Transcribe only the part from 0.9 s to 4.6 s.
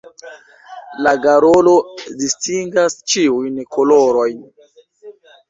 La garolo distingas ĉiujn kolorojn.